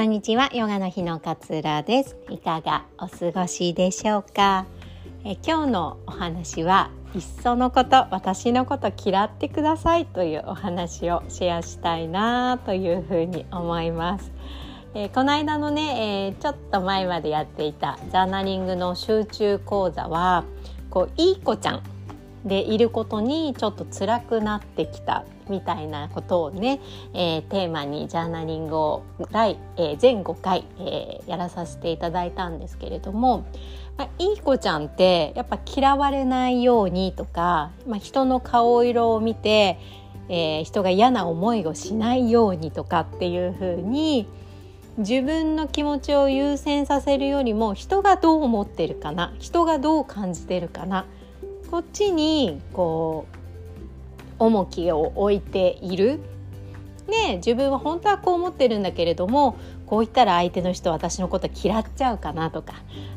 [0.00, 0.48] こんにちは。
[0.54, 2.16] ヨガの日の勝浦です。
[2.30, 4.64] いかがお過ごしでしょうか？
[5.26, 14.32] え今日のお話はいっそのこと私のこと嫌ってくださいというお話をシェアしたいなというふうに思います。
[14.94, 20.44] えー、この間のね、えー、ちょっと前までやっていたジャーナリングの集中講座は
[20.88, 21.82] こういい子ちゃん
[22.46, 26.80] でいることにちょっと辛くなってきたみたいなことをね、
[27.12, 33.44] えー、テーマにジャーナリングを第、えー、全5回、えー、やらさせていただいたんですけれども、
[33.98, 39.78] まあ、いい子ちゃんってやっぱ嫌われないようにとか、まあ、人の顔色を見て、
[40.28, 44.28] えー、人が嫌な思いをしないようにとかっていうふうに
[44.98, 51.06] 自分の気持ちを優先させるよりも人がどう思ってるかな人がどう感じてるかな
[51.70, 53.39] こっちにこう
[54.40, 56.20] 重きを置いている。
[57.06, 62.74] で自分は本当はこう思ってるんだけれどもこう言ったら相手の人私のこと嫌っちゃうかなとか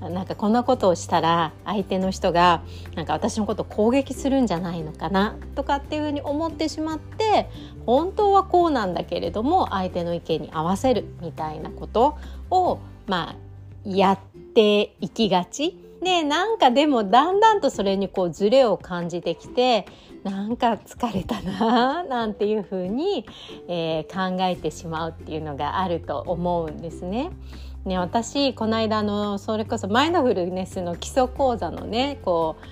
[0.00, 2.62] なんかこんなことをしたら相手の人が
[2.96, 7.48] なんか私のこと攻撃するんじゃないのかなとかっていうふうに思ってしまって
[7.86, 12.18] 本当はこうなんだけれども相手の意見に合わせるみたいなこと
[12.50, 13.36] をまあ
[13.88, 14.18] やっ
[14.54, 19.86] ていきがちでなんかでもだんだんとそれにこうズレを感じてきて
[20.26, 23.24] なんか疲れたななんていうふうに、
[23.68, 27.30] えー、考えてしまうっていうのがあると思うんですね。
[27.84, 32.66] ね私この間のそれこそマインドフルネスの基礎講座のねこう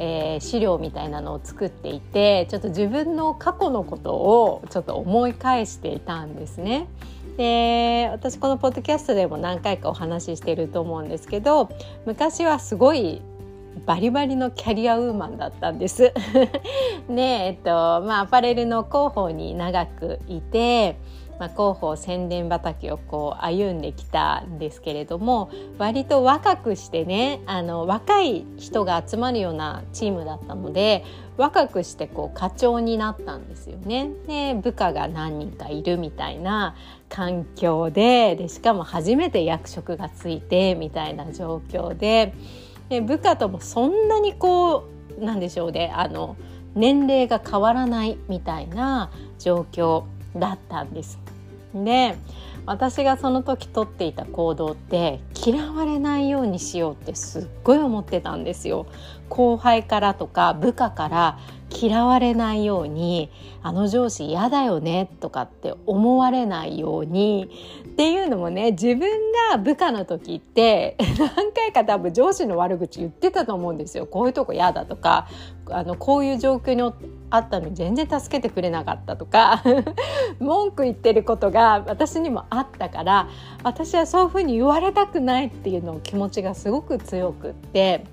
[0.00, 6.88] えー、資料みたいなのを作っていてちょっと自分の過去のことをちょっと思い返していたんですね。
[7.36, 11.70] で私このポッドキャストでも何回かお話ししてると思うんですけど
[12.04, 13.22] 昔はすごい
[13.86, 16.12] バリバリのキャリアウーマンだったんです。
[17.08, 20.96] で、えっとまあ、アパレルの広報に長くいて
[21.38, 31.04] まあ、広報宣伝畑をこう歩んできたんですけれども割と若くしてねあの若い人が集まるようなチームだったので
[31.36, 34.10] 若くしてこう課長になったんですよね。
[34.26, 36.74] で部下が何人かいるみたいな
[37.08, 42.34] 環境ででしかも初めて役職がついてみたいな状況で
[42.88, 44.88] で部下ともそんなにこ
[45.18, 46.36] うなんでしょうねあの
[46.74, 50.04] 年齢が変わらないみたいな状況
[50.36, 51.18] だったんです。
[51.74, 52.16] で
[52.66, 58.86] 私がその時取っていた行動って嫌われないようにしようってすっごい思ってたんですよ。
[59.28, 61.38] 後輩からとか部下から
[61.70, 63.30] 嫌われないように
[63.62, 67.50] あの上司嫌だよねとかって思われないように
[67.84, 69.08] っていうのもね自分
[69.50, 75.28] が部下の時って何回か多分上司の悪口言ってたと思うんですよこういうとこ嫌だとか
[75.70, 76.94] あのこういう状況に
[77.30, 79.62] あったのに全然助けてくれなかったとか
[80.40, 83.28] 文句言ってることが私にもあったから
[83.62, 88.04] 私はそういうふうに言われたくないっていうのを気持ちがすごく強くって。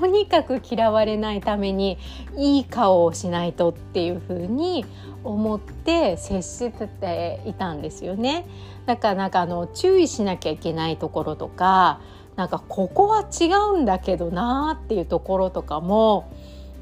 [0.00, 1.98] とにかく嫌われないために
[2.34, 4.86] いい顔をしないとっていうふうに
[5.24, 8.46] 思って接していたんですよね。
[8.86, 12.00] だからなんかあの注意しなきゃいけないところとか
[12.34, 16.32] なんかここは違うんだけどなーっていうところとかも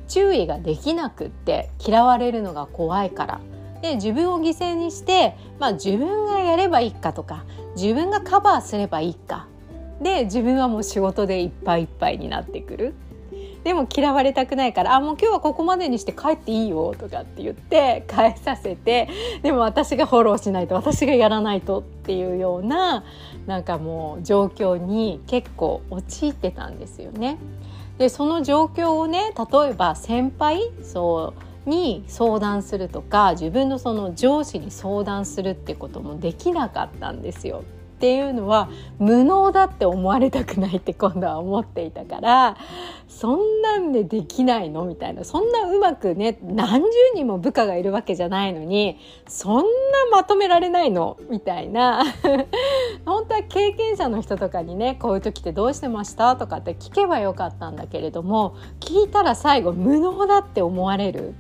[0.07, 3.41] 注意ができなくって嫌われるのが怖いから。
[3.83, 7.45] で自分を犠牲にして、まあ、自分がやればいいかとか
[7.77, 9.47] 自分がカバーすればいいか
[10.03, 12.95] で自分はもう仕事でいっぱいいっぱいになってくる
[13.69, 19.11] でも嫌われたくないから「あもう今日はここまでにして帰っていいよ」とかって言って返させて
[19.43, 23.05] でも私がフォローしないと私がやらないとっていうような
[23.47, 27.37] なんかもう状況に結構陥ってたんですよね。
[27.99, 31.35] でその状況をね例えば先輩そ
[31.67, 37.65] うに相談するとか自分のその上司に相談するってこともできなかったんですよ。
[37.99, 38.71] っていうのは
[39.01, 42.57] 無能だって思われたくないって今度は思っていたから
[43.09, 49.65] そんなんでできないのみたいなそんなうまくね何十人も部下がいるわけじゃないのにそんな
[50.13, 52.05] まとめられないのみたいな
[53.05, 61.35] 本当は経験者の人とかにねこういう時ってどうしてましたとかって聞けばよかったんだけれども聞いたら最後無能だって思われる。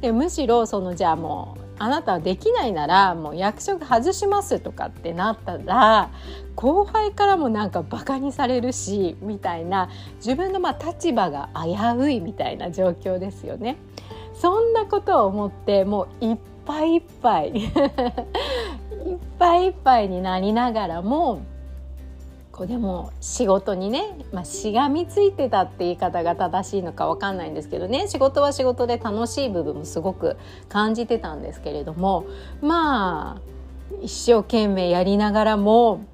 [0.00, 6.10] でむしろそのじゃあもうあなたはできないならもう役職外しますとかってなったら
[6.54, 13.78] 後輩からもなんかバカにされるしみたいな自分のまあ立場が危ういみたいな状況ですよね。
[14.34, 17.70] そんなことを思ってもういっぱいいっぱい いっ
[19.38, 21.42] ぱいいっぱいになりながらも
[22.52, 30.36] こうでも仕事にね、まあ、しがみついてたって言い方が正しいのか分かんないんですけどね仕事は仕事で楽しい部分もすごく
[30.68, 32.26] 感じてたんですけれども
[32.60, 33.40] まあ
[34.02, 36.04] 一生懸命やりながらも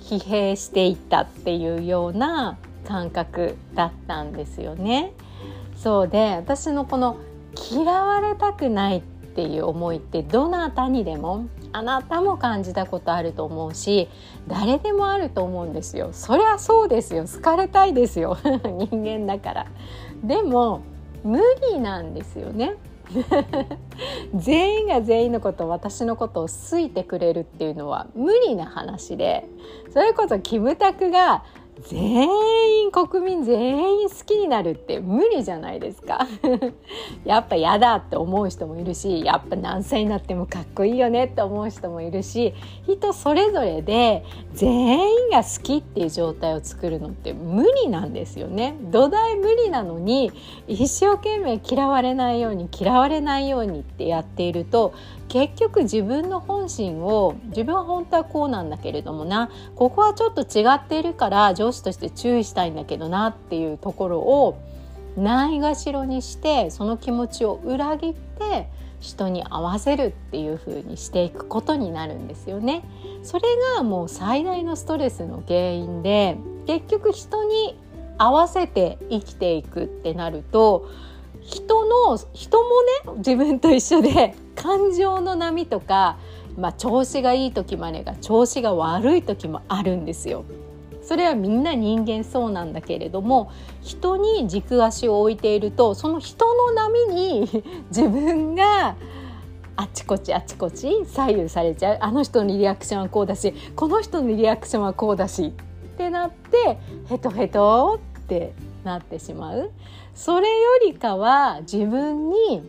[0.00, 5.12] 疲弊していったっていうような感覚だったんですよね。
[5.76, 7.16] そうで私のこの
[7.72, 14.08] 嫌われたくないっていう思いってどなたにでもあなたも感じたことあると思うし
[14.46, 16.10] 誰でもあると思うんですよ。
[16.12, 17.24] そりゃそうですよ。
[17.26, 18.38] 好かれたいですよ。
[18.64, 19.66] 人間だから。
[20.22, 20.82] でも
[21.24, 21.40] 無
[21.72, 22.76] 理なんですよね。
[24.34, 29.46] 全員が全員のこと私のことを好いてくれるっていうのは無理な話で
[29.92, 31.44] それこそキムタクが
[31.82, 36.26] 全員国民全員好きになるって無理じゃないですか。
[37.24, 42.54] やっぱ嫌だって思う人もいるしやっぱ何歳になってもかっこいいよねって思う人もいるし
[42.86, 48.76] 人それぞれで全員が好きっていう状態を作るのって無理なんですよね。
[48.90, 50.30] 土台無理なのに
[50.68, 54.94] 一生懸命嫌われないように嫌われないようにってやっていると
[55.34, 64.56] 結局自分の本心を自分は本当はこうなんだけれどもなここはちょっと違っているから上司として注意したいんだけどなっていうところを
[65.16, 68.68] ないがしろにしてその気持ちを裏切って
[69.00, 72.84] 人に合わせるっていう風にしていくことになるんですよね。
[73.24, 73.42] それ
[73.76, 76.36] がもう最大のストレスの原因で
[76.66, 77.76] 結局人に
[78.18, 80.88] 合わせて生きていくってなると
[81.44, 82.68] 人の人も
[83.12, 86.18] ね自分と一緒で感情の波とか、
[86.56, 90.44] まあ、調子がいい時もあれば調子が悪い時もあるんですよ。
[91.02, 93.52] それはみんな人間そうなんだけれども
[93.82, 97.46] 人に軸足を置いているとその人の波に
[97.94, 98.96] 自分が
[99.76, 109.70] あちこちあちこち左右されちゃうあの人のリアクションはこうだしこの人のリアクションはこうだしってなってヘトヘトってなってしまう。
[110.14, 110.54] それよ
[110.86, 112.62] りかは自分に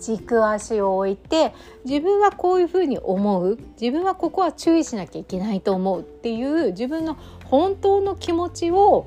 [0.00, 1.54] 軸足を置いて
[1.84, 3.58] 自分はこういうふうに思う。
[3.80, 9.06] 自分はここは注意しなきゃいけないと思うっていう自分の本当の気持ちを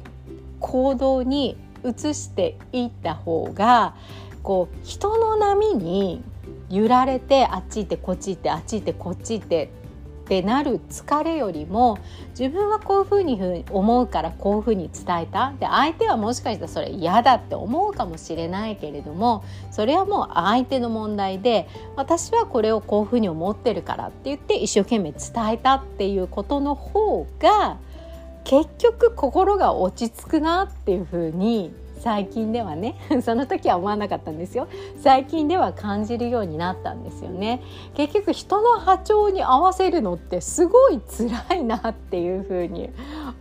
[0.59, 3.95] 行動に移していった方が
[4.43, 6.23] こう人の波に
[6.69, 9.71] 揺られてあっち行ってこっち行ってあっち行ってこっち行って
[10.29, 11.97] ってなる疲れよりも
[12.37, 15.53] 自分はこういうふうに思うからこういうふうに伝えた。
[15.59, 27.77] で相手はもしかしたらそれ嫌だって思うかもしれないけれどもそれはもう相手の問題で私はこれをこういうふうに思ってるからって言って一生懸命伝えたっていうことの方が
[28.43, 34.67] 結局心が落ち着くなっていうふうに最近ではね その時は思わなかったんですよ。
[34.97, 37.61] 最近では感じるようになったんですよね。
[37.93, 42.89] 結局人の波長に合わせるのってすごい辛いなっていうふうに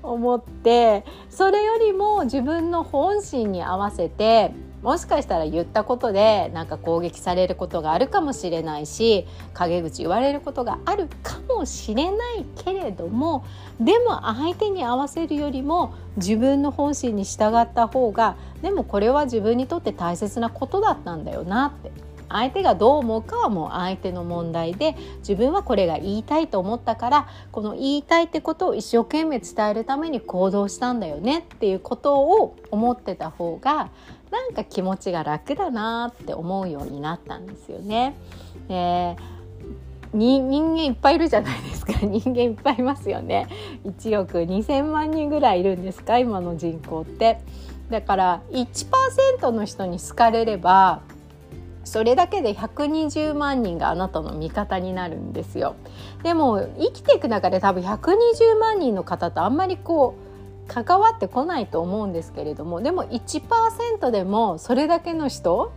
[0.03, 4.53] 思ってそれよりも自分の本心に合わせて
[4.83, 13.45] もしかしたら言ったことでなんか攻撃されることがあるかもしれないし陰口言われることがあるかもしれないけれども
[13.81, 22.09] でも相手に合わせるよりも自分の本心に従った方がでもこれは自分にとって大切なことだったんだよなって。
[22.31, 33.91] 相手がどう思うかはもう相手の問題で自分はこれが言いたいと思ったからこの言いたいってことを一生懸命伝えるために行動したんだよねっていうことを思ってた方が
[34.31, 38.15] なんか気持ちが楽だなって思うようになったんですよね。
[38.69, 39.17] え
[40.13, 41.93] 人間いっぱいいるじゃないですか。
[42.01, 43.47] 人間いっぱいいますよね。
[43.85, 46.19] 1億2,000万人ぐらいいるんですか？
[46.19, 47.41] 今の人口って。
[47.91, 51.01] だから1%の人に好かれれば
[51.85, 55.75] それだけで120万人があなたの味方になるんですよ。
[56.23, 60.28] でも生きていく中で多分120万人の方とあんまりこう
[60.69, 65.73] 関わってこないと思うんですけれどもでも1%でもそれだけの人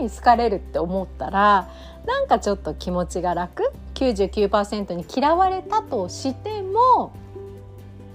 [0.00, 1.70] に好かれるって思ったら
[2.04, 7.12] なんかちょっと気持ちが楽99%に嫌われたとしても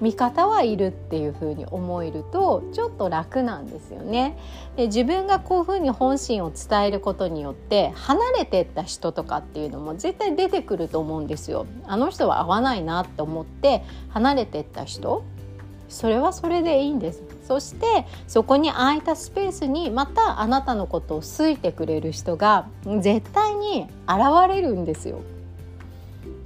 [0.02, 4.38] 味方はいるっていう風に思えるとちょっと楽なんですよね。
[4.76, 11.66] で自分がこういう風に本心を伝えることによって離れてった人とかっていうのも絶対出てくると思うんですよ。
[11.86, 15.24] あの人は合わないなって思って離れてった人
[15.94, 22.68] それはそれでいいんですそしてそこに空いたスペースにまたあなたのことを好いてくれる人が
[23.00, 24.20] 絶対に現
[24.50, 25.22] れるんですよ。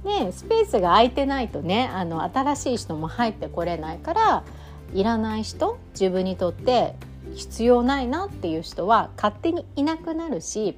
[0.04, 4.44] でスペースが空いてないとねあの新しい人も入ってこれないから
[4.94, 6.94] いらない人自分にとって
[7.34, 10.76] 必要ないなっていう人は勝手にいなくなるし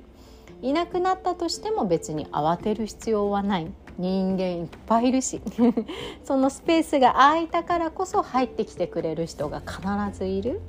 [0.62, 3.66] いなくなったとしても別に慌てる必要はない
[4.00, 5.40] 人間いっぱいいるし。
[6.24, 9.82] そのスペースが空いたからこそ入ってきてくれる人が必
[10.18, 10.60] ずいる。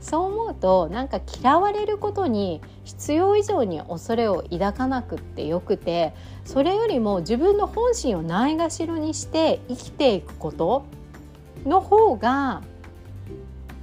[0.00, 6.12] そう思うとなんか嫌われることに必要以上に恐れを抱かなくってよくて
[6.44, 10.84] それよりも自分の本心をないがしろにして生きていくこと
[11.64, 12.60] の方が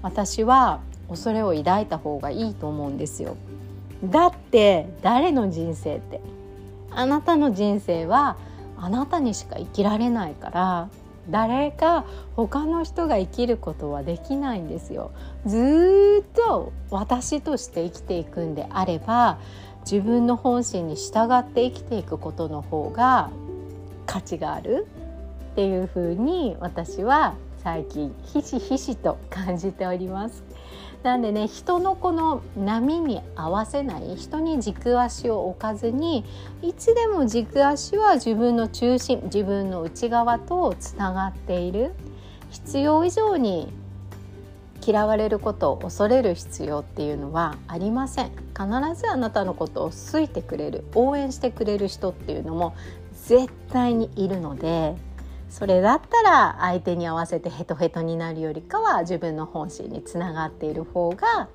[0.04, 3.36] 私は恐れを抱いた方がいいと思うんですよ。
[4.04, 6.22] だって誰の人生って。
[6.94, 8.38] あなたの人生は
[8.82, 10.90] あなたにしか生きられないから
[11.30, 15.12] 誰か他の人が生きることはできないんですよ。
[15.46, 19.38] ずっと私として生きていくんであれば
[19.82, 23.30] 自分の本心に従って生きていくことの方が
[24.08, 24.88] 価値がある。
[25.52, 30.44] っていうふうに私は最近ひしひしと感じております。
[31.03, 36.25] なんでね人のこの波に合わせない人に軸足を置かずに
[36.62, 41.93] いつでも軸足は自分の中心自分の内側とつながっている。
[42.51, 43.72] 必要以上に
[44.86, 48.31] 嫌われることを恐れる必要っていうのはありません。
[48.50, 48.65] 必
[48.96, 52.75] ずあなたのことを好いてくれる応援してくれる人っていうのも
[53.25, 54.96] 絶対にいるので
[55.51, 61.50] それだったら相手に合わせてヘトヘトになるよりかは自分の本心につながっている方が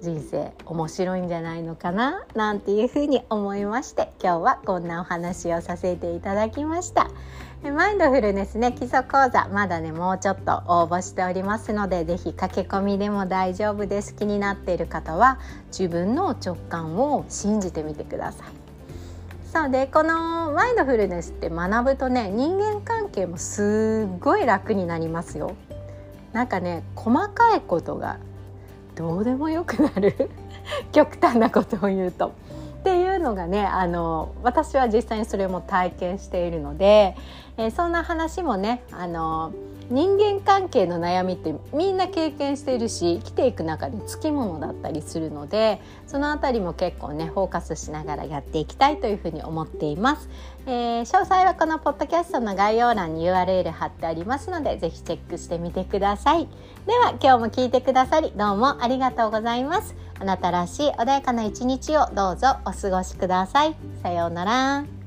[0.00, 7.10] 人生面白いんじゃないのかななんていうふうに思いまして今日はこんなお話をさせていただきました。
[7.62, 14.14] マインドフルネスね基礎講座まだねもうちょっと応募しておりますので是非駆け込みでも大丈夫です。
[14.14, 18.57] 気になっている方は自分の直感を信じてみてください。
[19.52, 25.56] そうでこのマインドフルネスって学ぶとね人間関係もすっごい楽になりますよ。
[26.32, 28.18] なんかね細かいことが
[28.94, 30.30] どうでもよくなる
[30.92, 32.32] 極端なことを言うと。
[32.80, 37.16] っていうのがねあの私は実際にそれも体験しているので、
[37.56, 39.52] えー、そんな話もねあの
[39.90, 50.28] 人間関係の悩みってみんな経験しているし生きていく中でつきものだったりするのでそのあたりも結構ねフォーカスしながらやっていきたいというふうに思っています、
[50.66, 56.48] えー、詳細はこのポッドキャストの概要欄に URL 貼ってありますのでぜひチェックしてみてください。
[56.86, 59.94] では今日も聞いてくださりどうもありがとうございます。
[60.20, 63.76] あなたらしい穏やかな一日をどうぞお過ごしください。
[64.02, 64.97] さようなら。